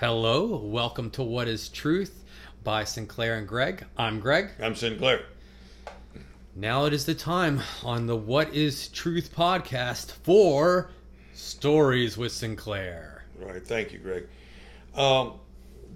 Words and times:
Hello, 0.00 0.56
welcome 0.58 1.10
to 1.10 1.24
What 1.24 1.48
is 1.48 1.68
Truth 1.68 2.22
by 2.62 2.84
Sinclair 2.84 3.34
and 3.34 3.48
Greg. 3.48 3.84
I'm 3.96 4.20
Greg. 4.20 4.50
I'm 4.62 4.76
Sinclair. 4.76 5.22
Now 6.54 6.84
it 6.84 6.92
is 6.92 7.04
the 7.04 7.16
time 7.16 7.60
on 7.82 8.06
the 8.06 8.14
What 8.14 8.54
is 8.54 8.86
Truth 8.90 9.34
podcast 9.34 10.12
for 10.12 10.92
Stories 11.34 12.16
with 12.16 12.30
Sinclair. 12.30 13.24
Right. 13.40 13.66
Thank 13.66 13.92
you, 13.92 13.98
Greg. 13.98 14.28
Um, 14.94 15.40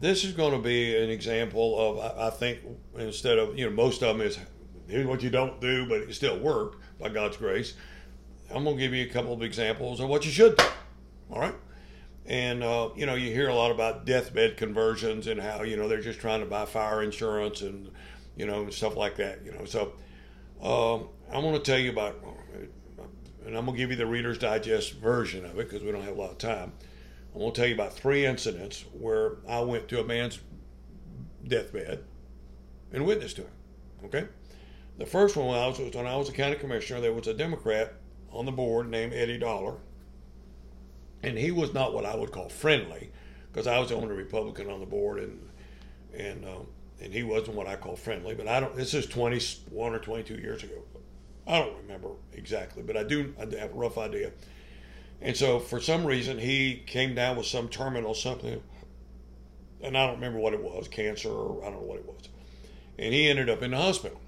this 0.00 0.24
is 0.24 0.32
going 0.32 0.50
to 0.50 0.58
be 0.58 0.96
an 0.96 1.08
example 1.08 1.78
of, 1.78 2.18
I, 2.18 2.26
I 2.26 2.30
think, 2.30 2.58
instead 2.98 3.38
of, 3.38 3.56
you 3.56 3.66
know, 3.66 3.70
most 3.70 4.02
of 4.02 4.18
them 4.18 4.26
is 4.26 4.36
here's 4.88 5.06
what 5.06 5.22
you 5.22 5.30
don't 5.30 5.60
do, 5.60 5.86
but 5.86 6.00
it 6.00 6.12
still 6.12 6.40
worked 6.40 6.82
by 6.98 7.08
God's 7.08 7.36
grace. 7.36 7.74
I'm 8.52 8.64
going 8.64 8.74
to 8.74 8.82
give 8.82 8.94
you 8.94 9.06
a 9.06 9.10
couple 9.10 9.32
of 9.32 9.44
examples 9.44 10.00
of 10.00 10.08
what 10.08 10.24
you 10.24 10.32
should 10.32 10.56
do. 10.56 10.64
All 11.30 11.38
right. 11.38 11.54
And, 12.26 12.62
uh, 12.62 12.90
you 12.94 13.04
know, 13.04 13.14
you 13.14 13.32
hear 13.32 13.48
a 13.48 13.54
lot 13.54 13.72
about 13.72 14.06
deathbed 14.06 14.56
conversions 14.56 15.26
and 15.26 15.40
how, 15.40 15.62
you 15.62 15.76
know, 15.76 15.88
they're 15.88 16.00
just 16.00 16.20
trying 16.20 16.40
to 16.40 16.46
buy 16.46 16.66
fire 16.66 17.02
insurance 17.02 17.62
and, 17.62 17.90
you 18.36 18.46
know, 18.46 18.70
stuff 18.70 18.96
like 18.96 19.16
that, 19.16 19.44
you 19.44 19.52
know. 19.52 19.64
So 19.64 19.92
um, 20.62 21.08
I'm 21.32 21.42
going 21.42 21.54
to 21.54 21.60
tell 21.60 21.78
you 21.78 21.90
about, 21.90 22.16
and 23.44 23.56
I'm 23.56 23.64
going 23.64 23.76
to 23.76 23.78
give 23.78 23.90
you 23.90 23.96
the 23.96 24.06
Reader's 24.06 24.38
Digest 24.38 24.94
version 24.94 25.44
of 25.44 25.58
it 25.58 25.68
because 25.68 25.82
we 25.82 25.90
don't 25.90 26.02
have 26.02 26.16
a 26.16 26.20
lot 26.20 26.30
of 26.30 26.38
time. 26.38 26.72
I'm 27.34 27.40
going 27.40 27.52
to 27.52 27.60
tell 27.60 27.68
you 27.68 27.74
about 27.74 27.92
three 27.92 28.24
incidents 28.24 28.84
where 28.92 29.38
I 29.48 29.60
went 29.60 29.88
to 29.88 30.00
a 30.00 30.04
man's 30.04 30.38
deathbed 31.46 32.04
and 32.92 33.04
witnessed 33.04 33.36
to 33.36 33.42
him. 33.42 33.50
Okay? 34.04 34.28
The 34.98 35.06
first 35.06 35.36
one 35.36 35.46
was 35.46 35.80
when 35.80 36.06
I 36.06 36.16
was 36.16 36.28
a 36.28 36.32
county 36.32 36.56
commissioner, 36.56 37.00
there 37.00 37.12
was 37.12 37.26
a 37.26 37.34
Democrat 37.34 37.94
on 38.30 38.44
the 38.44 38.52
board 38.52 38.88
named 38.88 39.12
Eddie 39.12 39.38
Dollar 39.38 39.76
and 41.22 41.38
he 41.38 41.50
was 41.50 41.72
not 41.72 41.94
what 41.94 42.04
I 42.04 42.16
would 42.16 42.32
call 42.32 42.48
friendly, 42.48 43.10
because 43.50 43.66
I 43.66 43.78
was 43.78 43.90
the 43.90 43.96
only 43.96 44.14
Republican 44.14 44.70
on 44.70 44.80
the 44.80 44.86
board, 44.86 45.18
and 45.18 45.48
and 46.14 46.44
um, 46.44 46.66
and 47.00 47.12
he 47.12 47.22
wasn't 47.22 47.56
what 47.56 47.66
I 47.66 47.76
call 47.76 47.96
friendly. 47.96 48.34
But 48.34 48.48
I 48.48 48.60
don't. 48.60 48.76
This 48.76 48.94
is 48.94 49.06
twenty 49.06 49.40
one 49.70 49.94
or 49.94 49.98
twenty 49.98 50.22
two 50.22 50.40
years 50.40 50.62
ago. 50.62 50.82
I 51.46 51.58
don't 51.58 51.76
remember 51.78 52.10
exactly, 52.32 52.82
but 52.82 52.96
I 52.96 53.02
do. 53.02 53.34
I 53.38 53.42
have 53.58 53.72
a 53.72 53.74
rough 53.74 53.98
idea. 53.98 54.32
And 55.20 55.36
so, 55.36 55.60
for 55.60 55.80
some 55.80 56.04
reason, 56.04 56.38
he 56.38 56.82
came 56.86 57.14
down 57.14 57.36
with 57.36 57.46
some 57.46 57.68
terminal 57.68 58.12
something, 58.12 58.60
and 59.80 59.96
I 59.96 60.06
don't 60.06 60.16
remember 60.16 60.40
what 60.40 60.52
it 60.52 60.62
was, 60.62 60.88
cancer 60.88 61.30
or 61.30 61.62
I 61.62 61.70
don't 61.70 61.80
know 61.80 61.86
what 61.86 61.98
it 61.98 62.06
was, 62.06 62.28
and 62.98 63.14
he 63.14 63.28
ended 63.28 63.48
up 63.48 63.62
in 63.62 63.70
the 63.70 63.76
hospital. 63.76 64.20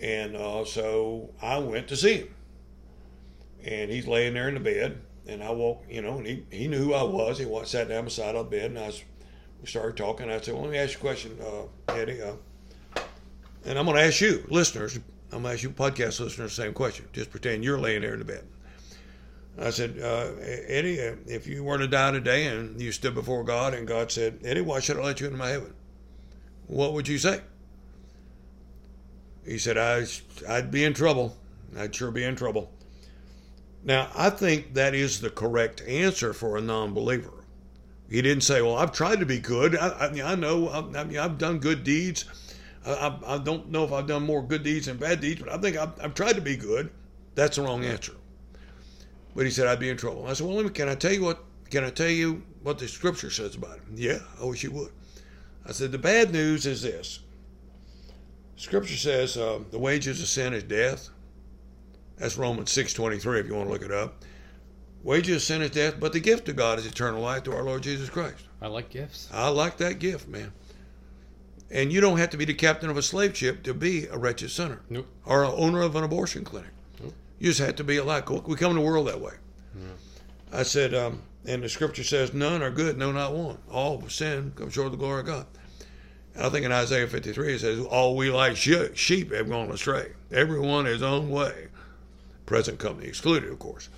And 0.00 0.36
uh, 0.36 0.64
so 0.64 1.30
I 1.42 1.58
went 1.58 1.88
to 1.88 1.96
see 1.96 2.18
him, 2.18 2.34
and 3.64 3.90
he's 3.90 4.06
laying 4.06 4.34
there 4.34 4.46
in 4.46 4.54
the 4.54 4.60
bed, 4.60 5.00
and 5.28 5.42
I 5.42 5.50
walked, 5.50 5.90
you 5.90 6.00
know, 6.02 6.16
and 6.16 6.26
he, 6.26 6.44
he 6.50 6.68
knew 6.68 6.78
who 6.78 6.94
I 6.94 7.02
was. 7.02 7.38
He 7.38 7.44
walked, 7.44 7.68
sat 7.68 7.88
down 7.88 8.04
beside 8.04 8.34
the 8.34 8.42
bed, 8.42 8.70
and 8.70 8.78
I 8.78 8.86
was, 8.86 9.04
we 9.60 9.66
started 9.66 9.96
talking. 9.96 10.30
I 10.30 10.40
said, 10.40 10.54
well, 10.54 10.64
let 10.64 10.72
me 10.72 10.78
ask 10.78 10.94
you 10.94 10.98
a 10.98 11.00
question, 11.00 11.38
uh, 11.40 11.92
Eddie. 11.92 12.22
Uh, 12.22 12.34
and 13.66 13.78
I'm 13.78 13.84
going 13.84 13.98
to 13.98 14.02
ask 14.02 14.20
you, 14.20 14.44
listeners, 14.48 14.96
I'm 15.30 15.42
going 15.42 15.44
to 15.44 15.50
ask 15.50 15.62
you 15.62 15.70
podcast 15.70 16.20
listeners 16.20 16.56
the 16.56 16.62
same 16.62 16.72
question. 16.72 17.06
Just 17.12 17.30
pretend 17.30 17.62
you're 17.62 17.78
laying 17.78 18.00
there 18.00 18.14
in 18.14 18.20
the 18.20 18.24
bed. 18.24 18.44
I 19.60 19.70
said, 19.70 19.98
uh, 20.00 20.30
Eddie, 20.40 21.00
uh, 21.02 21.16
if 21.26 21.46
you 21.46 21.64
were 21.64 21.78
to 21.78 21.88
die 21.88 22.12
today 22.12 22.46
and 22.46 22.80
you 22.80 22.92
stood 22.92 23.14
before 23.14 23.44
God 23.44 23.74
and 23.74 23.86
God 23.86 24.10
said, 24.10 24.38
Eddie, 24.44 24.60
why 24.60 24.80
should 24.80 24.96
I 24.96 25.02
let 25.02 25.20
you 25.20 25.26
into 25.26 25.38
my 25.38 25.48
heaven? 25.48 25.74
What 26.68 26.92
would 26.92 27.08
you 27.08 27.18
say? 27.18 27.40
He 29.44 29.58
said, 29.58 29.76
I, 29.76 30.06
I'd 30.48 30.70
be 30.70 30.84
in 30.84 30.94
trouble. 30.94 31.36
I'd 31.76 31.94
sure 31.94 32.10
be 32.10 32.24
in 32.24 32.36
trouble. 32.36 32.70
Now, 33.88 34.10
I 34.14 34.28
think 34.28 34.74
that 34.74 34.94
is 34.94 35.22
the 35.22 35.30
correct 35.30 35.80
answer 35.88 36.34
for 36.34 36.58
a 36.58 36.60
non 36.60 36.92
believer. 36.92 37.32
He 38.10 38.20
didn't 38.20 38.42
say, 38.42 38.60
Well, 38.60 38.76
I've 38.76 38.92
tried 38.92 39.18
to 39.20 39.26
be 39.26 39.38
good. 39.38 39.74
I, 39.74 39.88
I, 39.88 40.32
I 40.32 40.34
know 40.34 40.68
I, 40.68 41.04
have 41.14 41.38
done 41.38 41.58
good 41.58 41.84
deeds. 41.84 42.26
I, 42.84 43.18
I, 43.26 43.38
don't 43.38 43.70
know 43.70 43.84
if 43.84 43.92
I've 43.92 44.06
done 44.06 44.24
more 44.24 44.42
good 44.42 44.62
deeds 44.62 44.86
than 44.86 44.98
bad 44.98 45.22
deeds, 45.22 45.40
but 45.40 45.50
I 45.50 45.56
think 45.56 45.78
I've, 45.78 45.98
I've 46.02 46.12
tried 46.12 46.34
to 46.34 46.42
be 46.42 46.54
good. 46.54 46.90
That's 47.34 47.56
the 47.56 47.62
wrong 47.62 47.82
answer. 47.82 48.12
But 49.34 49.46
he 49.46 49.50
said, 49.50 49.66
I'd 49.66 49.80
be 49.80 49.88
in 49.88 49.96
trouble. 49.96 50.26
I 50.26 50.34
said, 50.34 50.46
Well, 50.46 50.56
let 50.56 50.66
me, 50.66 50.70
can 50.70 50.90
I 50.90 50.94
tell 50.94 51.12
you 51.12 51.24
what? 51.24 51.42
Can 51.70 51.82
I 51.82 51.90
tell 51.90 52.10
you 52.10 52.42
what 52.62 52.78
the 52.78 52.88
scripture 52.88 53.30
says 53.30 53.54
about 53.54 53.76
it? 53.76 53.82
Yeah, 53.94 54.18
I 54.38 54.44
wish 54.44 54.64
you 54.64 54.70
would. 54.72 54.92
I 55.64 55.72
said, 55.72 55.92
The 55.92 55.98
bad 55.98 56.30
news 56.30 56.66
is 56.66 56.82
this 56.82 57.20
Scripture 58.56 58.96
says 58.96 59.38
uh, 59.38 59.60
the 59.70 59.78
wages 59.78 60.20
of 60.20 60.28
sin 60.28 60.52
is 60.52 60.64
death. 60.64 61.08
That's 62.18 62.36
Romans 62.36 62.70
6.23 62.70 63.40
if 63.40 63.46
you 63.46 63.54
want 63.54 63.68
to 63.68 63.72
look 63.72 63.82
it 63.82 63.92
up. 63.92 64.24
Wages 65.04 65.36
of 65.36 65.42
sin 65.42 65.62
is 65.62 65.70
death, 65.70 66.00
but 66.00 66.12
the 66.12 66.20
gift 66.20 66.48
of 66.48 66.56
God 66.56 66.78
is 66.78 66.86
eternal 66.86 67.22
life 67.22 67.44
to 67.44 67.54
our 67.54 67.62
Lord 67.62 67.82
Jesus 67.82 68.10
Christ. 68.10 68.44
I 68.60 68.66
like 68.66 68.90
gifts. 68.90 69.28
I 69.32 69.48
like 69.48 69.76
that 69.78 70.00
gift, 70.00 70.28
man. 70.28 70.52
And 71.70 71.92
you 71.92 72.00
don't 72.00 72.18
have 72.18 72.30
to 72.30 72.36
be 72.36 72.44
the 72.44 72.54
captain 72.54 72.90
of 72.90 72.96
a 72.96 73.02
slave 73.02 73.36
ship 73.36 73.62
to 73.62 73.74
be 73.74 74.06
a 74.06 74.18
wretched 74.18 74.50
sinner. 74.50 74.80
Nope. 74.90 75.06
Or 75.24 75.44
an 75.44 75.52
owner 75.54 75.82
of 75.82 75.94
an 75.94 76.02
abortion 76.02 76.42
clinic. 76.42 76.70
Nope. 77.00 77.14
You 77.38 77.50
just 77.50 77.60
have 77.60 77.76
to 77.76 77.84
be 77.84 77.98
alive. 77.98 78.28
We 78.46 78.56
come 78.56 78.70
in 78.70 78.76
the 78.76 78.82
world 78.82 79.06
that 79.06 79.20
way. 79.20 79.34
I 80.50 80.62
said, 80.62 80.94
um, 80.94 81.22
and 81.44 81.62
the 81.62 81.68
scripture 81.68 82.02
says, 82.02 82.32
none 82.32 82.62
are 82.62 82.70
good, 82.70 82.96
no, 82.96 83.12
not 83.12 83.34
one. 83.34 83.58
All 83.70 84.02
sin 84.08 84.52
come 84.56 84.70
short 84.70 84.86
of 84.86 84.92
the 84.92 84.98
glory 84.98 85.20
of 85.20 85.26
God. 85.26 85.46
And 86.34 86.44
I 86.44 86.48
think 86.48 86.64
in 86.64 86.72
Isaiah 86.72 87.06
53 87.06 87.54
it 87.54 87.60
says, 87.60 87.80
all 87.80 88.16
we 88.16 88.30
like 88.30 88.56
sheep 88.56 89.32
have 89.32 89.48
gone 89.48 89.70
astray. 89.70 90.12
Everyone 90.32 90.86
his 90.86 91.02
own 91.02 91.28
way 91.28 91.68
present 92.48 92.78
company 92.78 93.06
excluded, 93.06 93.50
of 93.50 93.58
course. 93.58 93.90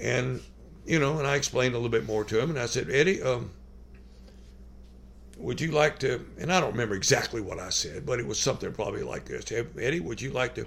And, 0.00 0.42
you 0.84 0.98
know, 0.98 1.18
and 1.18 1.26
I 1.26 1.36
explained 1.36 1.74
a 1.74 1.78
little 1.78 1.90
bit 1.90 2.04
more 2.04 2.24
to 2.24 2.40
him, 2.40 2.50
and 2.50 2.58
I 2.58 2.66
said, 2.66 2.90
Eddie, 2.90 3.22
um, 3.22 3.52
would 5.38 5.60
you 5.60 5.70
like 5.70 6.00
to, 6.00 6.26
and 6.38 6.52
I 6.52 6.60
don't 6.60 6.72
remember 6.72 6.96
exactly 6.96 7.40
what 7.40 7.60
I 7.60 7.70
said, 7.70 8.04
but 8.04 8.18
it 8.18 8.26
was 8.26 8.38
something 8.38 8.72
probably 8.72 9.04
like 9.04 9.26
this 9.26 9.52
Eddie, 9.52 10.00
would 10.00 10.20
you 10.20 10.32
like 10.32 10.56
to, 10.56 10.66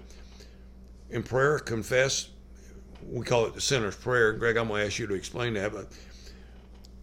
in 1.09 1.22
prayer, 1.22 1.59
confess? 1.59 2.29
We 3.12 3.25
call 3.25 3.45
it 3.45 3.53
the 3.53 3.62
sinner's 3.62 3.97
prayer. 3.97 4.31
Greg, 4.31 4.56
I'm 4.56 4.69
going 4.69 4.80
to 4.80 4.88
ask 4.88 4.97
you 4.97 5.07
to 5.07 5.13
explain 5.13 5.56
that, 5.56 5.74
but 5.74 5.91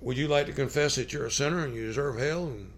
would 0.01 0.17
you 0.17 0.29
like 0.29 0.47
to 0.47 0.53
confess 0.53 0.95
that 0.95 1.13
you're 1.13 1.27
a 1.27 1.31
sinner 1.31 1.67
and 1.67 1.75
you 1.75 1.85
deserve 1.85 2.19
hell 2.19 2.47
and 2.47 2.73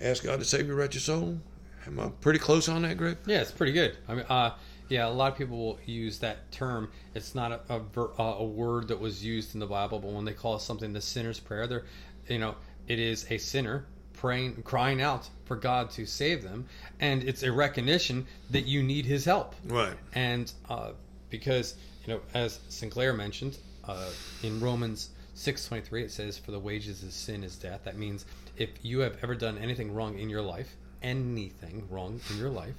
ask 0.00 0.24
God 0.24 0.40
to 0.40 0.44
save 0.44 0.66
your 0.66 0.74
wretched 0.74 1.02
soul? 1.02 1.38
Am 1.86 2.00
I 2.00 2.08
pretty 2.20 2.40
close 2.40 2.68
on 2.68 2.82
that, 2.82 2.96
Greg? 2.96 3.18
Yeah, 3.24 3.40
it's 3.40 3.52
pretty 3.52 3.72
good. 3.72 3.96
I 4.08 4.14
mean, 4.14 4.24
uh, 4.28 4.50
yeah, 4.88 5.06
a 5.06 5.10
lot 5.10 5.32
of 5.32 5.38
people 5.38 5.58
will 5.58 5.78
use 5.84 6.18
that 6.20 6.50
term. 6.50 6.90
It's 7.14 7.34
not 7.34 7.52
a, 7.52 7.60
a, 7.68 7.82
uh, 8.18 8.36
a, 8.38 8.44
word 8.44 8.88
that 8.88 8.98
was 8.98 9.24
used 9.24 9.54
in 9.54 9.60
the 9.60 9.66
Bible, 9.66 9.98
but 9.98 10.10
when 10.12 10.24
they 10.24 10.32
call 10.32 10.58
something 10.58 10.92
the 10.92 11.00
sinner's 11.00 11.38
prayer, 11.38 11.66
they're, 11.66 11.84
you 12.28 12.38
know, 12.38 12.54
it 12.86 12.98
is 12.98 13.26
a 13.30 13.38
sinner 13.38 13.84
praying, 14.14 14.62
crying 14.62 15.02
out 15.02 15.28
for 15.44 15.56
God 15.56 15.90
to 15.90 16.06
save 16.06 16.42
them, 16.42 16.66
and 17.00 17.22
it's 17.22 17.42
a 17.42 17.52
recognition 17.52 18.26
that 18.50 18.66
you 18.66 18.82
need 18.82 19.04
His 19.04 19.24
help. 19.24 19.54
Right. 19.66 19.96
And 20.14 20.50
uh, 20.68 20.92
because 21.28 21.76
you 22.06 22.14
know, 22.14 22.20
as 22.34 22.60
Sinclair 22.68 23.12
mentioned 23.12 23.58
uh, 23.84 24.10
in 24.42 24.60
Romans 24.60 25.10
six 25.34 25.68
twenty 25.68 25.84
three, 25.84 26.02
it 26.02 26.10
says, 26.10 26.38
"For 26.38 26.50
the 26.50 26.58
wages 26.58 27.02
of 27.02 27.12
sin 27.12 27.44
is 27.44 27.56
death." 27.56 27.82
That 27.84 27.98
means 27.98 28.24
if 28.56 28.70
you 28.82 29.00
have 29.00 29.18
ever 29.22 29.34
done 29.34 29.58
anything 29.58 29.94
wrong 29.94 30.18
in 30.18 30.30
your 30.30 30.42
life, 30.42 30.76
anything 31.02 31.86
wrong 31.90 32.20
in 32.30 32.38
your 32.38 32.50
life 32.50 32.74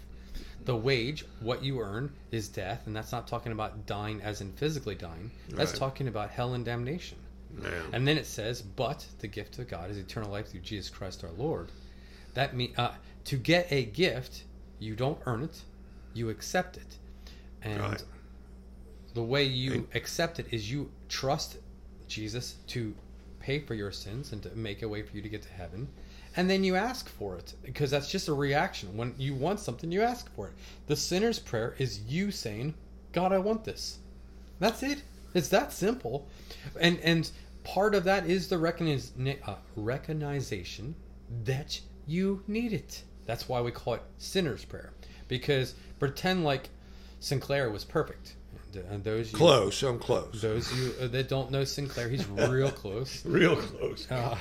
the 0.65 0.75
wage, 0.75 1.25
what 1.39 1.63
you 1.63 1.79
earn, 1.79 2.11
is 2.31 2.47
death, 2.47 2.83
and 2.85 2.95
that's 2.95 3.11
not 3.11 3.27
talking 3.27 3.51
about 3.51 3.85
dying 3.85 4.21
as 4.21 4.41
in 4.41 4.51
physically 4.53 4.95
dying. 4.95 5.31
That's 5.49 5.71
right. 5.71 5.79
talking 5.79 6.07
about 6.07 6.29
hell 6.29 6.53
and 6.53 6.65
damnation. 6.65 7.17
And 7.91 8.07
then 8.07 8.17
it 8.17 8.25
says, 8.25 8.61
"But 8.61 9.05
the 9.19 9.27
gift 9.27 9.57
of 9.59 9.67
God 9.67 9.89
is 9.89 9.97
eternal 9.97 10.31
life 10.31 10.49
through 10.49 10.61
Jesus 10.61 10.89
Christ 10.89 11.23
our 11.23 11.31
Lord." 11.31 11.71
That 12.35 12.55
mean 12.55 12.73
uh, 12.77 12.93
to 13.25 13.37
get 13.37 13.71
a 13.71 13.85
gift, 13.85 14.43
you 14.77 14.95
don't 14.95 15.19
earn 15.25 15.43
it, 15.43 15.63
you 16.13 16.29
accept 16.29 16.77
it, 16.77 16.97
and 17.61 17.81
right. 17.81 18.03
the 19.13 19.23
way 19.23 19.43
you 19.43 19.73
and, 19.73 19.87
accept 19.95 20.39
it 20.39 20.47
is 20.51 20.71
you 20.71 20.91
trust 21.07 21.57
Jesus 22.07 22.55
to 22.67 22.93
pay 23.39 23.59
for 23.59 23.73
your 23.73 23.91
sins 23.91 24.31
and 24.31 24.43
to 24.43 24.49
make 24.55 24.81
a 24.81 24.87
way 24.89 25.01
for 25.01 25.15
you 25.15 25.21
to 25.21 25.29
get 25.29 25.41
to 25.41 25.49
heaven 25.49 25.87
and 26.35 26.49
then 26.49 26.63
you 26.63 26.75
ask 26.75 27.09
for 27.09 27.35
it 27.37 27.55
because 27.63 27.91
that's 27.91 28.09
just 28.09 28.27
a 28.27 28.33
reaction. 28.33 28.95
When 28.95 29.15
you 29.17 29.33
want 29.33 29.59
something, 29.59 29.91
you 29.91 30.01
ask 30.01 30.31
for 30.35 30.47
it. 30.47 30.53
The 30.87 30.95
sinner's 30.95 31.39
prayer 31.39 31.75
is 31.77 32.01
you 32.01 32.31
saying, 32.31 32.75
"God, 33.11 33.33
I 33.33 33.39
want 33.39 33.63
this." 33.63 33.99
That's 34.59 34.83
it. 34.83 35.01
It's 35.33 35.49
that 35.49 35.73
simple, 35.73 36.27
and 36.79 36.99
and 36.99 37.29
part 37.63 37.95
of 37.95 38.03
that 38.03 38.27
is 38.29 38.47
the 38.47 38.57
recogniz- 38.57 39.39
uh, 39.47 39.55
recognition 39.75 40.95
that 41.43 41.81
you 42.05 42.43
need 42.47 42.73
it. 42.73 43.03
That's 43.25 43.49
why 43.49 43.61
we 43.61 43.71
call 43.71 43.95
it 43.95 44.03
sinner's 44.17 44.65
prayer 44.65 44.93
because 45.27 45.75
pretend 45.99 46.43
like 46.43 46.69
Sinclair 47.19 47.69
was 47.69 47.83
perfect. 47.83 48.35
And 48.75 49.03
those 49.03 49.31
you, 49.31 49.37
close, 49.37 49.81
I'm 49.83 49.99
close. 49.99 50.41
Those 50.41 50.71
you 50.77 50.93
uh, 51.01 51.07
that 51.07 51.27
don't 51.29 51.51
know 51.51 51.63
Sinclair, 51.63 52.09
he's 52.09 52.27
real 52.27 52.71
close. 52.83 53.25
real 53.25 53.55
close. 53.55 54.09
Uh, 54.11 54.37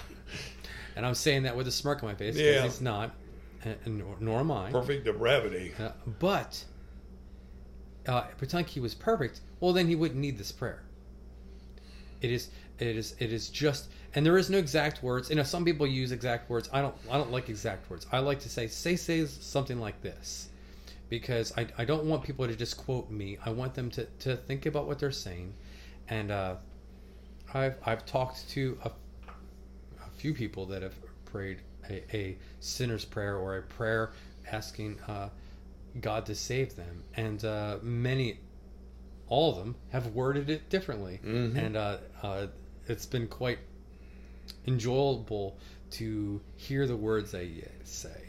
and 0.96 1.06
I'm 1.06 1.14
saying 1.14 1.44
that 1.44 1.56
with 1.56 1.68
a 1.68 1.72
smirk 1.72 2.02
on 2.02 2.08
my 2.08 2.14
face 2.14 2.36
yeah. 2.36 2.62
he's 2.62 2.80
not, 2.80 3.14
and, 3.64 3.98
nor, 3.98 4.16
nor 4.20 4.40
am 4.40 4.50
I. 4.50 4.70
Perfect 4.70 5.04
depravity. 5.04 5.72
Uh, 5.78 5.90
but 6.18 6.64
uh, 8.06 8.22
pretend 8.36 8.66
he 8.66 8.80
was 8.80 8.94
perfect. 8.94 9.40
Well, 9.60 9.72
then 9.72 9.86
he 9.86 9.94
wouldn't 9.94 10.20
need 10.20 10.38
this 10.38 10.52
prayer. 10.52 10.82
It 12.20 12.30
is 12.30 12.48
it 12.78 12.96
is 12.96 13.14
it 13.18 13.32
is 13.32 13.48
just 13.48 13.88
and 14.14 14.24
there 14.24 14.38
is 14.38 14.50
no 14.50 14.58
exact 14.58 15.02
words. 15.02 15.30
You 15.30 15.36
know, 15.36 15.42
some 15.42 15.64
people 15.64 15.86
use 15.86 16.10
exact 16.12 16.50
words. 16.50 16.68
I 16.72 16.80
don't 16.80 16.94
I 17.10 17.16
don't 17.16 17.30
like 17.30 17.48
exact 17.48 17.88
words. 17.90 18.06
I 18.10 18.18
like 18.18 18.40
to 18.40 18.48
say 18.48 18.66
say 18.66 18.96
say 18.96 19.24
something 19.26 19.78
like 19.78 20.00
this. 20.02 20.48
Because 21.08 21.52
I, 21.56 21.66
I 21.78 21.84
don't 21.84 22.04
want 22.04 22.22
people 22.22 22.46
to 22.46 22.54
just 22.54 22.76
quote 22.76 23.10
me. 23.10 23.38
I 23.44 23.50
want 23.50 23.74
them 23.74 23.90
to, 23.92 24.04
to 24.20 24.36
think 24.36 24.66
about 24.66 24.86
what 24.86 24.98
they're 24.98 25.10
saying. 25.10 25.54
And 26.08 26.30
uh, 26.30 26.56
I've 27.54 27.76
I've 27.84 28.04
talked 28.04 28.48
to 28.50 28.78
a, 28.84 28.88
a 28.88 30.10
few 30.16 30.34
people 30.34 30.66
that 30.66 30.82
have 30.82 30.94
prayed 31.24 31.58
a, 31.88 32.02
a 32.16 32.36
sinner's 32.60 33.04
prayer 33.04 33.36
or 33.36 33.56
a 33.56 33.62
prayer 33.62 34.10
asking 34.50 34.98
uh, 35.08 35.28
God 36.00 36.26
to 36.26 36.34
save 36.34 36.76
them, 36.76 37.02
and 37.14 37.44
uh, 37.44 37.78
many, 37.82 38.38
all 39.28 39.50
of 39.52 39.56
them 39.58 39.74
have 39.90 40.08
worded 40.14 40.48
it 40.50 40.68
differently, 40.70 41.20
Mhm. 41.24 41.56
and 41.56 41.76
uh, 41.76 41.96
uh, 42.22 42.46
it's 42.86 43.06
been 43.06 43.26
quite 43.28 43.58
enjoyable 44.66 45.56
to 45.92 46.40
hear 46.56 46.86
the 46.86 46.96
words 46.96 47.30
they 47.32 47.64
say. 47.84 48.27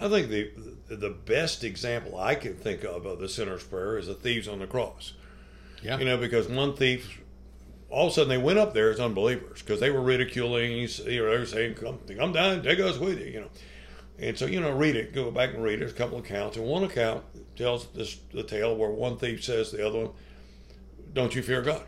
I 0.00 0.08
think 0.08 0.28
the 0.28 0.50
the 0.88 1.10
best 1.10 1.64
example 1.64 2.18
I 2.18 2.34
can 2.34 2.54
think 2.54 2.84
of 2.84 3.04
of 3.04 3.18
the 3.18 3.28
sinner's 3.28 3.64
prayer 3.64 3.98
is 3.98 4.06
the 4.06 4.14
thieves 4.14 4.48
on 4.48 4.58
the 4.60 4.66
cross. 4.66 5.14
Yeah, 5.82 5.98
You 5.98 6.04
know, 6.04 6.16
because 6.16 6.48
one 6.48 6.74
thief, 6.74 7.20
all 7.90 8.06
of 8.06 8.12
a 8.12 8.14
sudden 8.14 8.28
they 8.28 8.38
went 8.38 8.58
up 8.58 8.74
there 8.74 8.90
as 8.90 8.98
unbelievers 9.00 9.62
because 9.62 9.80
they 9.80 9.90
were 9.90 10.00
ridiculing. 10.00 10.72
You 10.72 10.86
know, 10.86 11.04
they 11.04 11.20
were 11.20 11.46
saying, 11.46 11.74
"Come, 11.74 11.98
come 12.16 12.32
down, 12.32 12.62
take 12.62 12.80
us 12.80 12.98
with 12.98 13.18
you." 13.20 13.26
You 13.26 13.40
know, 13.42 13.50
and 14.18 14.38
so 14.38 14.46
you 14.46 14.60
know, 14.60 14.72
read 14.72 14.96
it, 14.96 15.12
go 15.12 15.30
back 15.30 15.54
and 15.54 15.62
read 15.62 15.74
it. 15.74 15.78
There's 15.80 15.92
a 15.92 15.96
couple 15.96 16.18
of 16.18 16.24
accounts, 16.24 16.56
and 16.56 16.66
one 16.66 16.84
account 16.84 17.24
tells 17.56 17.86
this 17.88 18.18
the 18.32 18.42
tale 18.42 18.76
where 18.76 18.90
one 18.90 19.18
thief 19.18 19.44
says 19.44 19.70
to 19.70 19.76
the 19.76 19.86
other 19.86 19.98
one, 19.98 20.10
"Don't 21.12 21.34
you 21.34 21.42
fear 21.42 21.62
God?" 21.62 21.82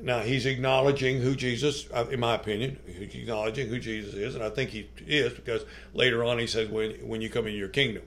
Now 0.00 0.20
he's 0.20 0.44
acknowledging 0.44 1.20
who 1.20 1.34
Jesus, 1.34 1.88
uh, 1.92 2.06
in 2.10 2.20
my 2.20 2.34
opinion, 2.34 2.78
he's 2.86 3.14
acknowledging 3.14 3.68
who 3.68 3.78
Jesus 3.78 4.14
is, 4.14 4.34
and 4.34 4.44
I 4.44 4.50
think 4.50 4.70
he 4.70 4.88
is 5.06 5.32
because 5.32 5.64
later 5.94 6.22
on 6.22 6.38
he 6.38 6.46
says, 6.46 6.68
"When 6.68 6.92
when 7.06 7.20
you 7.20 7.30
come 7.30 7.46
into 7.46 7.58
your 7.58 7.68
kingdom." 7.68 8.02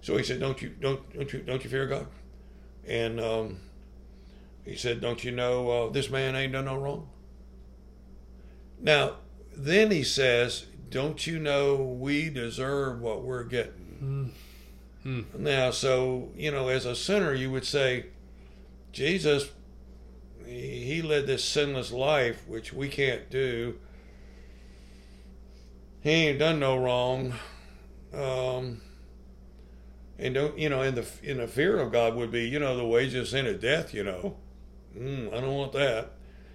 So 0.00 0.16
he 0.16 0.24
said, 0.24 0.40
"Don't 0.40 0.60
you 0.60 0.70
don't 0.70 1.00
don't 1.14 1.32
you 1.32 1.40
don't 1.40 1.62
you 1.62 1.70
fear 1.70 1.86
God?" 1.86 2.06
And 2.86 3.20
um, 3.20 3.58
he 4.64 4.76
said, 4.76 5.00
"Don't 5.00 5.22
you 5.22 5.30
know 5.30 5.70
uh, 5.70 5.90
this 5.90 6.10
man 6.10 6.34
ain't 6.34 6.52
done 6.52 6.64
no 6.64 6.76
wrong?" 6.76 7.08
Now, 8.80 9.18
then 9.56 9.92
he 9.92 10.02
says, 10.02 10.66
"Don't 10.90 11.26
you 11.26 11.38
know 11.38 11.76
we 11.76 12.28
deserve 12.28 13.00
what 13.00 13.22
we're 13.22 13.44
getting?" 13.44 14.32
Hmm. 15.04 15.20
Now, 15.36 15.70
so 15.70 16.30
you 16.34 16.50
know, 16.50 16.68
as 16.68 16.86
a 16.86 16.96
sinner, 16.96 17.34
you 17.34 17.50
would 17.50 17.66
say, 17.66 18.06
Jesus, 18.90 19.50
he 20.46 21.02
led 21.02 21.26
this 21.26 21.44
sinless 21.44 21.92
life, 21.92 22.46
which 22.46 22.72
we 22.72 22.88
can't 22.88 23.30
do. 23.30 23.78
He 26.02 26.10
ain't 26.10 26.38
done 26.38 26.60
no 26.60 26.76
wrong. 26.76 27.34
Um, 28.12 28.82
and 30.18 30.34
don't 30.34 30.58
you 30.58 30.68
know? 30.68 30.82
In 30.82 30.94
the 30.94 31.06
in 31.22 31.38
the 31.38 31.48
fear 31.48 31.78
of 31.78 31.92
God 31.92 32.14
would 32.14 32.30
be, 32.30 32.48
you 32.48 32.58
know, 32.58 32.76
the 32.76 32.86
wages 32.86 33.14
of 33.14 33.28
sin 33.28 33.46
is 33.46 33.60
death. 33.60 33.92
You 33.94 34.04
know, 34.04 34.36
mm, 34.96 35.28
I 35.32 35.40
don't 35.40 35.54
want 35.54 35.72
that. 35.72 36.12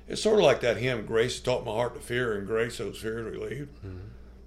It's 0.07 0.21
sort 0.21 0.39
of 0.39 0.45
like 0.45 0.61
that 0.61 0.77
hymn, 0.77 1.05
"Grace 1.05 1.39
taught 1.39 1.65
my 1.65 1.71
heart 1.71 1.95
to 1.95 2.01
fear, 2.01 2.37
and 2.37 2.47
grace 2.47 2.77
those 2.77 2.97
fears 2.97 3.25
relieved." 3.25 3.69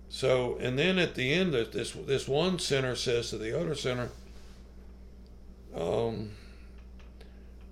So, 0.09 0.57
and 0.61 0.79
then 0.79 0.99
at 0.99 1.15
the 1.15 1.33
end, 1.33 1.53
this 1.53 1.69
this 1.69 1.93
this 1.93 2.29
one 2.29 2.59
sinner 2.59 2.95
says 2.95 3.31
to 3.31 3.39
the 3.39 3.59
other 3.59 3.75
sinner, 3.75 4.09
um, 5.75 6.31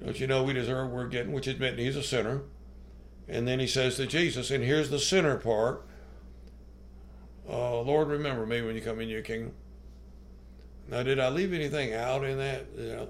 "Don't 0.03 0.19
you 0.19 0.27
know 0.27 0.43
we 0.43 0.53
deserve 0.53 0.89
what 0.89 0.97
we're 0.97 1.09
getting?" 1.09 1.33
Which 1.33 1.47
admitting 1.47 1.85
he's 1.85 1.97
a 1.97 2.03
sinner. 2.03 2.43
And 3.29 3.47
then 3.47 3.61
he 3.61 3.67
says 3.69 3.97
to 3.97 4.07
Jesus, 4.07 4.51
and 4.51 4.65
here's 4.65 4.91
the 4.91 4.99
sinner 4.99 5.37
part. 5.37 5.87
Uh, 7.49 7.81
Lord, 7.81 8.09
remember 8.09 8.45
me 8.45 8.61
when 8.61 8.75
you 8.75 8.81
come 8.81 9.01
into 9.01 9.13
your 9.13 9.23
kingdom. 9.23 9.53
Now, 10.89 11.05
did 11.05 11.21
I 11.21 11.29
leave 11.29 11.53
anything 11.53 11.95
out 11.95 12.25
in 12.25 12.39
that? 12.39 12.67
You 12.77 12.87
know, 12.89 13.09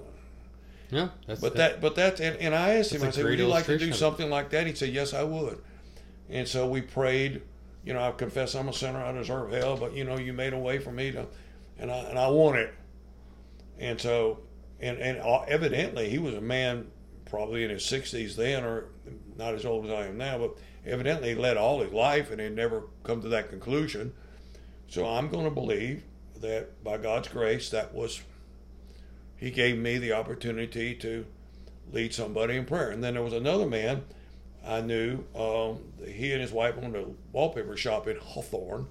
yeah. 0.91 1.09
But 1.39 1.55
that, 1.55 1.81
but 1.81 1.95
that's, 1.95 2.19
and, 2.19 2.37
and 2.37 2.53
I 2.53 2.75
asked 2.75 2.91
him, 2.91 3.01
I 3.01 3.09
said, 3.09 3.23
would 3.23 3.39
you 3.39 3.47
like 3.47 3.65
to 3.65 3.77
do 3.77 3.85
illustration 3.85 3.89
of 3.89 3.95
it. 3.95 3.97
something 3.97 4.29
like 4.29 4.49
that? 4.51 4.67
He 4.67 4.75
said, 4.75 4.89
yes, 4.89 5.13
I 5.13 5.23
would. 5.23 5.59
And 6.29 6.47
so 6.47 6.67
we 6.67 6.81
prayed. 6.81 7.41
You 7.83 7.93
know, 7.93 8.03
I 8.03 8.11
confess 8.11 8.53
I'm 8.53 8.69
a 8.69 8.73
sinner. 8.73 8.99
I 8.99 9.11
deserve 9.11 9.51
hell, 9.51 9.75
but 9.75 9.93
you 9.93 10.03
know, 10.03 10.17
you 10.17 10.33
made 10.33 10.53
a 10.53 10.59
way 10.59 10.77
for 10.77 10.91
me 10.91 11.11
to, 11.11 11.25
and 11.79 11.89
I 11.89 11.97
and 11.97 12.19
I 12.19 12.27
want 12.29 12.57
it. 12.57 12.73
And 13.79 13.99
so, 13.99 14.39
and 14.81 14.97
and 14.97 15.19
uh, 15.19 15.41
evidently 15.47 16.09
he 16.09 16.17
was 16.17 16.33
a 16.33 16.41
man, 16.41 16.87
probably 17.25 17.63
in 17.63 17.69
his 17.69 17.83
60s 17.83 18.35
then, 18.35 18.63
or 18.63 18.85
not 19.37 19.53
as 19.53 19.65
old 19.65 19.85
as 19.85 19.91
I 19.91 20.07
am 20.07 20.17
now, 20.17 20.37
but 20.37 20.57
evidently 20.85 21.29
he 21.29 21.35
led 21.35 21.57
all 21.57 21.81
his 21.81 21.93
life 21.93 22.31
and 22.31 22.39
had 22.39 22.55
never 22.55 22.83
come 23.03 23.21
to 23.21 23.29
that 23.29 23.49
conclusion. 23.49 24.13
So 24.87 25.07
I'm 25.07 25.29
going 25.29 25.45
to 25.45 25.51
believe 25.51 26.03
that 26.41 26.83
by 26.83 26.97
God's 26.97 27.27
grace, 27.27 27.69
that 27.69 27.93
was 27.93 28.21
he 29.37 29.51
gave 29.51 29.77
me 29.77 29.97
the 29.97 30.13
opportunity 30.13 30.93
to 30.95 31.25
lead 31.91 32.13
somebody 32.13 32.55
in 32.55 32.65
prayer. 32.65 32.91
And 32.91 33.03
then 33.03 33.15
there 33.15 33.23
was 33.23 33.33
another 33.33 33.65
man 33.65 34.03
I 34.65 34.81
knew. 34.81 35.23
Um, 35.35 35.79
he 36.05 36.31
and 36.31 36.41
his 36.41 36.51
wife 36.51 36.75
owned 36.81 36.95
a 36.95 37.05
wallpaper 37.31 37.75
shop 37.75 38.07
in 38.07 38.17
Hawthorne, 38.17 38.87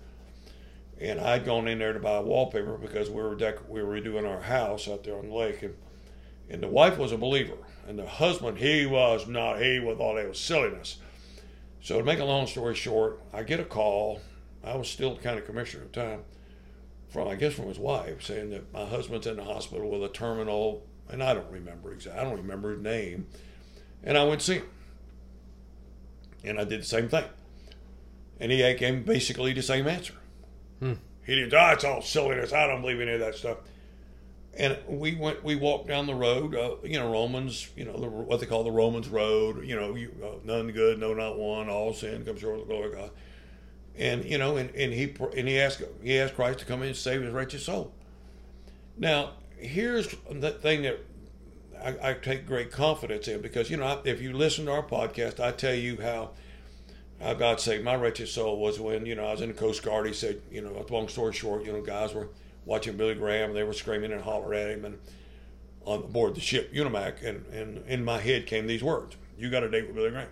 and 1.01 1.19
I'd 1.19 1.45
gone 1.45 1.67
in 1.67 1.79
there 1.79 1.93
to 1.93 1.99
buy 1.99 2.21
wallpaper 2.21 2.77
because 2.77 3.09
we 3.09 3.23
were 3.23 3.35
dec- 3.35 3.69
we 3.69 3.83
were 3.83 4.01
redoing 4.01 4.29
our 4.29 4.43
house 4.43 4.87
out 4.87 5.05
there 5.05 5.17
on 5.17 5.29
the 5.29 5.35
lake, 5.35 5.63
and 5.63 5.75
and 6.49 6.63
the 6.63 6.69
wife 6.69 6.99
was 6.99 7.13
a 7.13 7.17
believer, 7.17 7.57
and 7.89 7.99
the 7.99 8.07
husband 8.07 8.59
he 8.59 8.85
was 8.87 9.27
not. 9.27 9.61
He 9.61 9.81
thought 9.81 10.19
it 10.19 10.29
was 10.29 10.39
silliness. 10.39 10.99
So 11.83 11.99
to 11.99 12.05
make 12.05 12.19
a 12.19 12.25
long 12.25 12.47
story 12.47 12.75
short, 12.75 13.21
I 13.33 13.43
get 13.43 13.61
a 13.61 13.65
call. 13.65 14.21
I 14.63 14.77
was 14.77 14.89
still 14.89 15.17
county 15.17 15.41
commissioner 15.41 15.85
at 15.85 15.93
the 15.93 16.01
time 16.01 16.21
from 17.09 17.29
I 17.29 17.35
guess 17.35 17.55
from 17.55 17.67
his 17.67 17.79
wife 17.79 18.23
saying 18.23 18.51
that 18.51 18.73
my 18.73 18.85
husband's 18.85 19.27
in 19.27 19.37
the 19.37 19.45
hospital 19.45 19.91
with 19.91 20.05
a 20.05 20.13
terminal, 20.13 20.87
and 21.09 21.23
I 21.23 21.35
don't 21.35 21.51
remember 21.51 21.93
exactly. 21.93 22.21
I 22.21 22.25
don't 22.25 22.37
remember 22.37 22.73
his 22.73 22.83
name, 22.83 23.27
and 24.05 24.19
I 24.19 24.25
went 24.25 24.43
see 24.43 24.57
him, 24.57 24.69
and 26.45 26.61
I 26.61 26.65
did 26.65 26.83
the 26.83 26.87
same 26.87 27.09
thing, 27.09 27.25
and 28.39 28.53
he 28.53 28.59
gave 28.75 29.07
basically 29.07 29.55
the 29.55 29.63
same 29.63 29.89
answer. 29.89 30.15
Hmm. 30.81 30.95
He 31.25 31.35
didn't. 31.37 31.55
Oh, 31.55 31.69
it's 31.71 31.85
all 31.85 32.03
silliness. 32.03 32.53
I 32.53 32.67
don't 32.67 32.81
believe 32.81 33.01
any 33.01 33.13
of 33.13 33.21
that 33.21 33.35
stuff. 33.37 33.59
And 34.55 34.77
we 34.89 35.15
went. 35.15 35.45
We 35.45 35.55
walked 35.55 35.87
down 35.87 36.07
the 36.07 36.15
road. 36.15 36.55
Uh, 36.57 36.75
you 36.83 36.99
know, 36.99 37.11
Romans. 37.13 37.69
You 37.77 37.85
know, 37.85 37.97
the, 37.97 38.09
what 38.09 38.41
they 38.41 38.47
call 38.47 38.65
the 38.65 38.71
Romans 38.73 39.09
road. 39.09 39.65
You 39.65 39.77
know, 39.77 39.95
you, 39.95 40.13
uh, 40.25 40.37
none 40.45 40.71
good, 40.73 40.99
no, 40.99 41.15
not 41.15 41.39
one. 41.39 41.69
All 41.69 41.93
sin 41.93 42.25
comes 42.25 42.41
short 42.41 42.59
of 42.61 42.67
the 42.67 42.73
glory 42.75 42.89
of 42.89 42.95
God 42.99 43.11
and 43.97 44.25
you 44.25 44.39
know, 44.39 44.57
and, 44.57 44.71
and 44.75 44.93
he 44.93 45.15
and 45.37 45.49
he 45.49 45.59
asked 45.61 45.83
he 46.03 46.19
asked 46.19 46.35
Christ 46.35 46.61
to 46.61 46.65
come 46.65 46.81
in 46.83 46.89
and 46.89 46.97
save 46.97 47.23
his 47.23 47.33
wretched 47.33 47.61
soul. 47.61 47.93
Now, 48.97 49.33
here's 49.57 50.09
the 50.31 50.51
thing 50.53 50.83
that 50.83 51.01
I, 51.83 52.11
I 52.11 52.15
take 52.15 52.47
great 52.47 52.71
confidence 52.71 53.29
in 53.29 53.41
because 53.41 53.71
you 53.71 53.77
know, 53.77 53.85
I- 53.85 54.09
if 54.09 54.21
you 54.23 54.33
listen 54.33 54.67
to 54.67 54.73
our 54.73 54.83
podcast, 54.83 55.41
I 55.41 55.53
tell 55.53 55.75
you 55.75 56.01
how 56.01 56.31
how 57.21 57.35
God 57.35 57.61
saved 57.61 57.85
my 57.85 57.95
wretched 57.95 58.29
soul 58.29 58.59
was 58.59 58.81
when 58.81 59.05
you 59.07 59.15
know 59.15 59.25
I 59.27 59.33
was 59.33 59.41
in 59.41 59.49
the 59.49 59.55
Coast 59.55 59.83
Guard. 59.83 60.07
He 60.07 60.13
said, 60.13 60.41
you 60.51 60.61
know, 60.63 60.85
long 60.91 61.09
story 61.09 61.33
short, 61.33 61.65
you 61.65 61.73
know, 61.73 61.83
guys 61.83 62.15
were 62.15 62.29
watching 62.65 62.97
Billy 62.97 63.15
Graham, 63.15 63.51
and 63.51 63.57
they 63.57 63.63
were 63.65 63.73
screaming 63.73 64.13
and 64.13 64.23
hollering 64.23 64.61
at 64.63 64.71
him, 64.71 64.85
and 64.85 64.99
on 65.85 66.11
board 66.13 66.35
the 66.35 66.41
ship 66.41 66.73
Unimak, 66.73 67.23
and 67.25 67.45
and 67.53 67.87
in 67.87 68.05
my 68.05 68.19
head 68.19 68.47
came 68.47 68.67
these 68.67 68.83
words: 68.83 69.17
"You 69.39 69.51
got 69.51 69.63
a 69.65 69.71
date 69.71 69.87
with 69.87 69.97
Billy 69.97 70.11
Graham." 70.11 70.29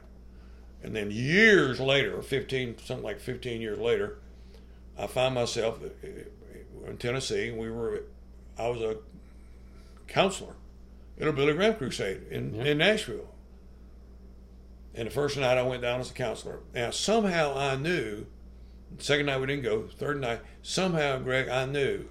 And 0.83 0.95
then 0.95 1.11
years 1.11 1.81
later, 1.81 2.23
15, 2.23 2.77
something 2.85 3.05
like 3.05 3.19
15 3.19 3.61
years 3.61 3.81
later, 3.81 4.19
I 4.97 5.09
find 5.09 5.35
myself 5.35 5.81
uh, 5.83 5.87
uh, 6.07 6.91
in 6.91 6.97
Tennessee. 6.99 7.51
We 7.51 7.69
were, 7.69 8.05
I 8.57 8.69
was 8.69 8.81
a 8.81 8.99
counselor 10.07 10.55
in 11.17 11.27
a 11.27 11.33
Billy 11.33 11.53
Graham 11.55 11.75
crusade 11.75 12.21
in, 12.31 12.55
Yeah. 12.55 12.63
in 12.65 12.79
Nashville. 12.79 13.29
And 14.99 15.07
the 15.07 15.13
first 15.13 15.37
night 15.37 15.57
I 15.57 15.63
went 15.63 15.83
down 15.83 16.01
as 16.01 16.11
a 16.11 16.13
counselor. 16.13 16.59
Now, 16.75 16.91
somehow 16.91 17.57
I 17.57 17.77
knew, 17.77 18.27
second 18.99 19.27
night 19.27 19.41
we 19.41 19.47
didn't 19.47 19.63
go, 19.63 19.85
third 19.87 20.21
night, 20.21 20.41
somehow, 20.61 21.21
Greg, 21.21 21.49
I 21.49 21.67
knew 21.67 22.09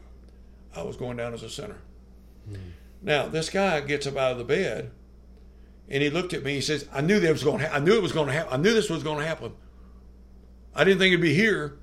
I 0.74 0.84
was 0.84 0.96
going 0.96 1.18
down 1.18 1.34
as 1.34 1.44
a 1.44 1.50
sinner. 1.50 1.82
Hmm. 2.48 2.56
Now, 3.02 3.28
this 3.28 3.50
guy 3.50 3.82
gets 3.82 4.08
up 4.08 4.16
out 4.16 4.32
of 4.32 4.38
the 4.38 4.46
bed 4.46 4.92
and 5.90 6.02
he 6.02 6.10
looked 6.10 6.34
at 6.34 6.44
me. 6.44 6.54
He 6.54 6.62
says, 6.62 6.88
"I 6.94 7.02
knew 7.02 7.20
that 7.20 7.30
was 7.30 7.44
going. 7.44 7.60
to 7.60 7.68
ha- 7.68 7.76
I 7.76 7.80
knew 7.80 7.94
it 7.94 8.02
was 8.02 8.14
going 8.14 8.28
to 8.28 8.34
happen. 8.34 8.54
I 8.54 8.58
knew 8.58 8.74
this 8.74 8.90
was 8.90 9.04
going 9.04 9.20
to 9.20 9.26
happen. 9.26 9.54
I 10.74 10.86
didn't 10.86 11.00
think 11.00 11.12
it'd 11.12 11.22
be 11.22 11.34
here, 11.34 11.78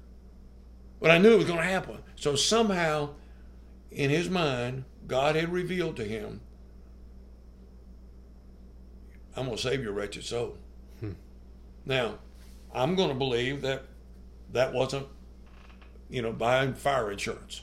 but 1.01 1.11
I 1.11 1.19
knew 1.19 1.35
it 1.35 1.37
was 1.39 1.47
going 1.47 1.59
to 1.59 1.65
happen." 1.65 1.99
So 2.17 2.35
somehow, 2.35 3.11
in 3.91 4.09
his 4.09 4.31
mind, 4.31 4.85
God 5.07 5.37
had 5.37 5.53
revealed 5.53 5.97
to 5.97 6.05
him, 6.05 6.41
"I'm 9.37 9.45
going 9.45 9.57
to 9.59 9.63
save 9.63 9.83
your 9.83 9.93
wretched 9.93 10.25
soul." 10.25 10.57
Now, 11.87 12.19
I'm 12.75 12.95
going 12.95 13.11
to 13.11 13.15
believe 13.15 13.63
that 13.63 13.85
that 14.53 14.73
wasn't, 14.73 15.07
you 16.09 16.23
know, 16.23 16.33
buying 16.33 16.75
fire 16.75 17.11
insurance. 17.11 17.63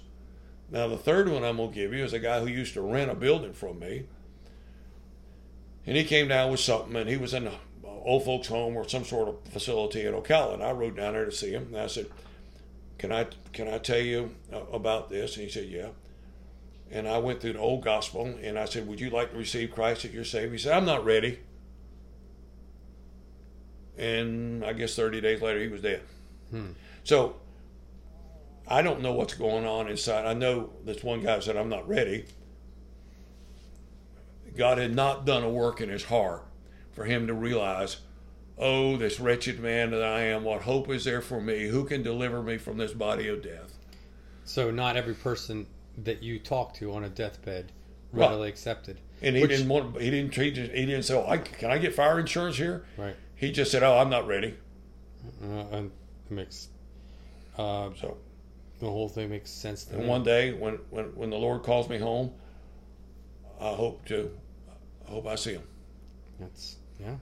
Now, 0.69 0.87
the 0.87 0.97
third 0.97 1.29
one 1.29 1.43
I'm 1.43 1.57
going 1.57 1.69
to 1.69 1.75
give 1.75 1.93
you 1.93 2.03
is 2.03 2.13
a 2.13 2.19
guy 2.19 2.39
who 2.39 2.47
used 2.47 2.73
to 2.75 2.81
rent 2.81 3.11
a 3.11 3.15
building 3.15 3.53
from 3.53 3.79
me. 3.79 4.05
And 5.85 5.97
he 5.97 6.03
came 6.03 6.27
down 6.27 6.51
with 6.51 6.59
something, 6.59 6.95
and 6.95 7.09
he 7.09 7.17
was 7.17 7.33
in 7.33 7.47
an 7.47 7.53
old 7.83 8.23
folks' 8.23 8.47
home 8.47 8.77
or 8.77 8.87
some 8.87 9.03
sort 9.03 9.27
of 9.27 9.51
facility 9.51 10.05
in 10.05 10.13
Ocala. 10.13 10.53
And 10.53 10.63
I 10.63 10.71
rode 10.71 10.95
down 10.95 11.13
there 11.13 11.25
to 11.25 11.31
see 11.31 11.51
him, 11.51 11.67
and 11.67 11.77
I 11.77 11.87
said, 11.87 12.07
"Can 12.97 13.11
I 13.11 13.27
can 13.51 13.67
I 13.67 13.79
tell 13.79 13.99
you 13.99 14.35
uh, 14.53 14.61
about 14.71 15.09
this?" 15.09 15.35
And 15.35 15.45
he 15.45 15.51
said, 15.51 15.67
"Yeah." 15.67 15.89
And 16.91 17.07
I 17.07 17.17
went 17.17 17.41
through 17.41 17.53
the 17.53 17.59
old 17.59 17.83
gospel, 17.83 18.25
and 18.41 18.59
I 18.59 18.65
said, 18.65 18.87
"Would 18.87 18.99
you 18.99 19.09
like 19.09 19.31
to 19.31 19.37
receive 19.37 19.71
Christ 19.71 20.05
as 20.05 20.13
your 20.13 20.23
Savior?" 20.23 20.51
He 20.51 20.57
said, 20.59 20.73
"I'm 20.73 20.85
not 20.85 21.03
ready." 21.03 21.39
And 23.97 24.63
I 24.65 24.73
guess 24.73 24.95
30 24.95 25.21
days 25.21 25.41
later, 25.41 25.59
he 25.59 25.67
was 25.67 25.81
dead. 25.81 26.01
Hmm. 26.49 26.67
So 27.03 27.35
I 28.67 28.81
don't 28.81 29.01
know 29.01 29.13
what's 29.13 29.33
going 29.33 29.65
on 29.65 29.87
inside. 29.89 30.25
I 30.25 30.33
know 30.33 30.69
this 30.85 31.03
one 31.03 31.21
guy 31.23 31.39
said, 31.39 31.57
I'm 31.57 31.69
not 31.69 31.87
ready. 31.87 32.25
God 34.55 34.77
had 34.77 34.95
not 34.95 35.25
done 35.25 35.43
a 35.43 35.49
work 35.49 35.81
in 35.81 35.89
his 35.89 36.03
heart 36.05 36.43
for 36.91 37.05
him 37.05 37.27
to 37.27 37.33
realize, 37.33 37.97
oh, 38.57 38.97
this 38.97 39.19
wretched 39.19 39.59
man 39.59 39.91
that 39.91 40.03
I 40.03 40.21
am, 40.23 40.43
what 40.43 40.63
hope 40.63 40.89
is 40.89 41.05
there 41.05 41.21
for 41.21 41.39
me? 41.39 41.67
Who 41.67 41.85
can 41.85 42.03
deliver 42.03 42.41
me 42.41 42.57
from 42.57 42.77
this 42.77 42.91
body 42.91 43.27
of 43.27 43.41
death? 43.41 43.73
So 44.43 44.69
not 44.71 44.97
every 44.97 45.13
person 45.13 45.67
that 46.03 46.21
you 46.21 46.39
talk 46.39 46.73
to 46.75 46.93
on 46.93 47.03
a 47.03 47.09
deathbed 47.09 47.71
Right. 48.13 48.27
readily 48.27 48.49
accepted. 48.49 48.97
And 49.21 49.37
he 49.37 49.41
Which- 49.41 49.51
didn't 49.51 49.69
want. 49.69 50.01
He 50.01 50.09
didn't 50.11 50.31
treat. 50.31 50.57
He 50.57 50.85
didn't 50.85 51.03
say, 51.03 51.13
oh, 51.13 51.25
I, 51.25 51.37
"Can 51.37 51.71
I 51.71 51.77
get 51.77 51.93
fire 51.95 52.19
insurance 52.19 52.57
here?" 52.57 52.83
Right. 52.97 53.15
He 53.41 53.51
just 53.51 53.71
said, 53.71 53.81
"Oh, 53.81 53.97
I'm 53.97 54.09
not 54.11 54.27
ready." 54.27 54.53
Uh, 55.43 55.75
and 55.75 55.91
it 56.29 56.31
makes 56.33 56.69
uh, 57.57 57.89
So, 57.99 58.17
the 58.79 58.85
whole 58.85 59.09
thing 59.09 59.29
makes 59.31 59.49
sense 59.49 59.83
to 59.85 59.93
and 59.95 60.03
me. 60.03 60.07
one 60.09 60.23
day 60.23 60.53
when 60.53 60.75
when 60.91 61.05
when 61.15 61.29
the 61.31 61.37
Lord 61.37 61.63
calls 61.63 61.89
me 61.89 61.97
home, 61.97 62.31
I 63.59 63.69
hope 63.73 64.05
to. 64.05 64.29
I 65.07 65.11
hope 65.11 65.25
I 65.27 65.35
see 65.35 65.53
him. 65.53 65.63
That's 66.39 66.77
yeah. 66.99 67.15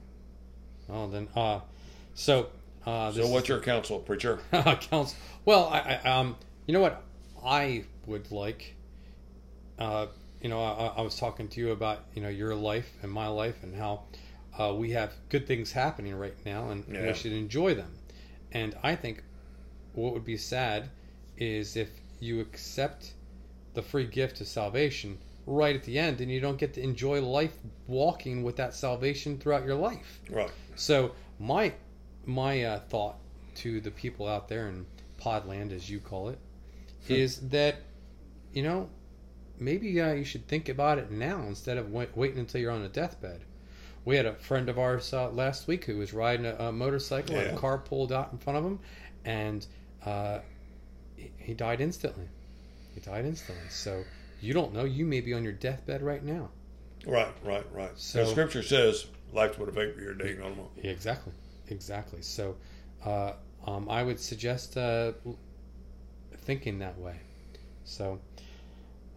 Well 0.88 1.08
then, 1.08 1.28
uh, 1.34 1.60
so 2.14 2.48
uh, 2.86 3.12
So, 3.12 3.26
what's 3.28 3.48
your 3.48 3.60
counsel, 3.60 3.98
preacher? 4.00 4.40
counts? 4.52 5.14
Well, 5.46 5.68
I, 5.68 6.00
I 6.04 6.10
um, 6.18 6.36
you 6.66 6.74
know 6.74 6.80
what 6.80 7.02
I 7.44 7.84
would 8.06 8.30
like. 8.30 8.74
Uh, 9.78 10.06
you 10.42 10.50
know, 10.50 10.62
I, 10.62 10.98
I 10.98 11.00
was 11.00 11.16
talking 11.16 11.48
to 11.48 11.60
you 11.60 11.70
about 11.72 12.04
you 12.14 12.20
know 12.20 12.28
your 12.28 12.54
life 12.54 12.90
and 13.02 13.10
my 13.10 13.28
life 13.28 13.62
and 13.62 13.74
how 13.74 14.02
uh, 14.58 14.74
we 14.76 14.90
have 14.90 15.12
good 15.28 15.46
things 15.46 15.72
happening 15.72 16.14
right 16.14 16.36
now 16.44 16.70
and 16.70 16.84
Yeah. 16.90 17.06
we 17.08 17.14
should 17.14 17.32
enjoy 17.32 17.74
them. 17.74 17.92
And 18.52 18.76
I 18.82 18.96
think 18.96 19.22
what 19.94 20.12
would 20.12 20.24
be 20.24 20.36
sad 20.36 20.90
is 21.36 21.76
if 21.76 21.90
you 22.20 22.40
accept 22.40 23.12
the 23.74 23.82
free 23.82 24.06
gift 24.06 24.40
of 24.40 24.46
salvation 24.46 25.18
right 25.46 25.74
at 25.74 25.84
the 25.84 25.98
end 25.98 26.20
and 26.20 26.30
you 26.30 26.40
don't 26.40 26.58
get 26.58 26.74
to 26.74 26.82
enjoy 26.82 27.20
life 27.22 27.54
walking 27.86 28.42
with 28.42 28.56
that 28.56 28.74
salvation 28.74 29.38
throughout 29.38 29.64
your 29.64 29.76
life. 29.76 30.20
Right. 30.28 30.50
So 30.76 31.12
my 31.38 31.72
my 32.26 32.64
uh, 32.64 32.80
thought 32.80 33.16
to 33.56 33.80
the 33.80 33.90
people 33.90 34.26
out 34.28 34.48
there 34.48 34.68
in 34.68 34.86
Podland, 35.20 35.72
as 35.72 35.88
you 35.90 35.98
call 36.00 36.28
it, 36.28 36.38
is 37.08 37.40
that 37.50 37.76
you 38.52 38.62
know 38.62 38.88
maybe 39.58 40.00
uh, 40.00 40.12
you 40.12 40.24
should 40.24 40.46
think 40.46 40.68
about 40.68 40.98
it 40.98 41.10
now 41.10 41.42
instead 41.46 41.78
of 41.78 41.90
wait, 41.90 42.16
waiting 42.16 42.38
until 42.38 42.60
you're 42.60 42.70
on 42.70 42.82
a 42.82 42.88
deathbed. 42.88 43.44
We 44.04 44.16
had 44.16 44.26
a 44.26 44.34
friend 44.34 44.68
of 44.68 44.78
ours 44.78 45.12
uh, 45.12 45.30
last 45.30 45.66
week 45.68 45.84
who 45.84 45.98
was 45.98 46.12
riding 46.14 46.46
a, 46.46 46.54
a 46.56 46.72
motorcycle 46.72 47.36
and 47.36 47.56
a 47.56 47.60
car 47.60 47.78
pulled 47.78 48.12
out 48.12 48.30
in 48.32 48.38
front 48.38 48.58
of 48.58 48.64
him, 48.64 48.78
and 49.24 49.66
uh, 50.04 50.38
he, 51.16 51.30
he 51.38 51.54
died 51.54 51.80
instantly. 51.80 52.26
He 52.94 53.00
died 53.00 53.26
instantly. 53.26 53.68
So 53.68 54.04
you 54.40 54.54
don't 54.54 54.72
know. 54.72 54.84
You 54.84 55.04
may 55.04 55.20
be 55.20 55.34
on 55.34 55.44
your 55.44 55.52
deathbed 55.52 56.02
right 56.02 56.24
now. 56.24 56.48
Right. 57.06 57.32
Right. 57.44 57.64
Right. 57.72 57.90
So- 57.96 58.24
So, 58.24 58.30
Scripture 58.30 58.62
says, 58.62 59.06
"Life's 59.32 59.56
but 59.58 59.68
a 59.68 59.72
vapor. 59.72 60.00
Your 60.00 60.14
day 60.14 60.34
no 60.38 60.48
more." 60.54 60.68
Yeah, 60.82 60.90
exactly, 60.92 61.32
exactly. 61.68 62.22
So, 62.22 62.56
uh, 63.04 63.32
um, 63.66 63.88
I 63.90 64.02
would 64.02 64.18
suggest 64.18 64.76
uh, 64.78 65.12
thinking 66.38 66.78
that 66.78 66.98
way. 66.98 67.16
So, 67.84 68.18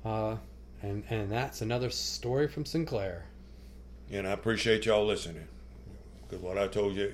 uh, 0.06 0.38
and 0.82 1.04
and 1.10 1.32
that's 1.32 1.62
another 1.62 1.90
story 1.90 2.48
from 2.48 2.66
Sinclair. 2.66 3.26
And 4.14 4.28
I 4.28 4.32
appreciate 4.32 4.86
y'all 4.86 5.08
listening, 5.08 5.48
because 6.22 6.44
what 6.44 6.60
I 6.60 6.68
told 6.68 6.96
you, 6.96 7.12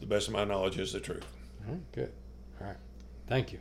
the 0.00 0.06
best 0.06 0.28
of 0.28 0.32
my 0.32 0.44
knowledge, 0.44 0.78
is 0.78 0.94
the 0.94 1.00
truth. 1.00 1.26
All 1.66 1.74
right, 1.74 1.92
good. 1.92 2.12
All 2.58 2.68
right, 2.68 2.76
thank 3.28 3.52
you. 3.52 3.58